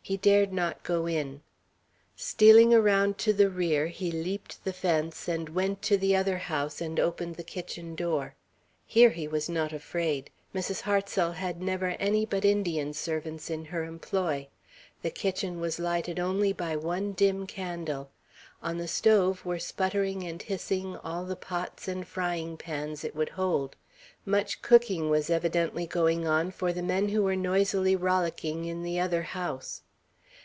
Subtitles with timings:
[0.00, 1.42] He dared not go in.
[2.16, 6.80] Stealing around to the rear, he leaped the fence, and went to the other house
[6.80, 8.34] and opened the kitchen door.
[8.86, 10.30] Here he was not afraid.
[10.54, 10.80] Mrs.
[10.80, 14.48] Hartsel had never any but Indian servants in her employ.
[15.02, 18.10] The kitchen was lighted only by one dim candle.
[18.62, 23.28] On the stove were sputtering and hissing all the pots and frying pans it would
[23.30, 23.76] hold.
[24.24, 28.98] Much cooking was evidently going on for the men who were noisily rollicking in the
[28.98, 29.82] other house.